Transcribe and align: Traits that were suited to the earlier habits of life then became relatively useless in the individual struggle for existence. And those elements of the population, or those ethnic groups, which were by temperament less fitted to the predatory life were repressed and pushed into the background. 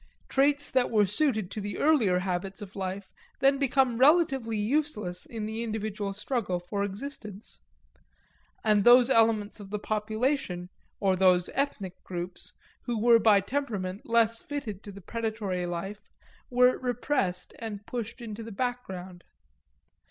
Traits 0.29 0.71
that 0.71 0.89
were 0.89 1.05
suited 1.05 1.51
to 1.51 1.61
the 1.61 1.77
earlier 1.77 2.17
habits 2.17 2.59
of 2.59 2.75
life 2.75 3.11
then 3.39 3.59
became 3.59 3.99
relatively 3.99 4.57
useless 4.57 5.27
in 5.27 5.45
the 5.45 5.61
individual 5.61 6.11
struggle 6.11 6.59
for 6.59 6.83
existence. 6.83 7.59
And 8.63 8.83
those 8.83 9.11
elements 9.11 9.59
of 9.59 9.69
the 9.69 9.77
population, 9.77 10.69
or 10.99 11.15
those 11.15 11.51
ethnic 11.53 12.03
groups, 12.03 12.51
which 12.87 12.97
were 12.97 13.19
by 13.19 13.41
temperament 13.41 14.03
less 14.09 14.39
fitted 14.41 14.81
to 14.85 14.91
the 14.91 15.01
predatory 15.01 15.67
life 15.67 16.01
were 16.49 16.79
repressed 16.79 17.53
and 17.59 17.85
pushed 17.85 18.21
into 18.21 18.41
the 18.41 18.51
background. 18.51 19.23